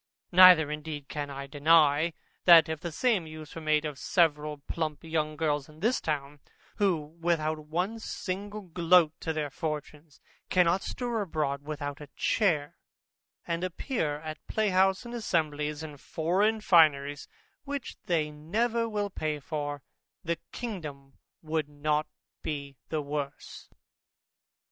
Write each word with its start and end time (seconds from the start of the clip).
Neither 0.31 0.71
indeed 0.71 1.07
can 1.09 1.29
I 1.29 1.45
deny, 1.45 2.13
that 2.45 2.67
if 2.67 2.79
the 2.79 2.91
same 2.91 3.27
use 3.27 3.53
were 3.53 3.61
made 3.61 3.85
of 3.85 3.99
several 3.99 4.57
plump 4.57 5.03
young 5.03 5.35
girls 5.37 5.69
in 5.69 5.79
this 5.79 6.01
town, 6.01 6.39
who 6.77 7.15
without 7.21 7.59
one 7.67 7.99
single 7.99 8.61
groat 8.61 9.13
to 9.19 9.31
their 9.31 9.51
fortunes, 9.51 10.19
cannot 10.49 10.81
stir 10.81 11.21
abroad 11.21 11.61
without 11.61 12.01
a 12.01 12.09
chair, 12.15 12.77
and 13.45 13.63
appear 13.63 14.15
at 14.21 14.37
a 14.39 14.51
playhouse 14.51 15.05
and 15.05 15.13
assemblies 15.13 15.83
in 15.83 15.97
foreign 15.97 16.61
fineries 16.61 17.27
which 17.63 17.95
they 18.07 18.31
never 18.31 18.89
will 18.89 19.11
pay 19.11 19.39
for, 19.39 19.83
the 20.23 20.39
kingdom 20.51 21.13
would 21.43 21.69
not 21.69 22.07
be 22.41 22.75
the 22.89 23.03
worse. 23.03 23.69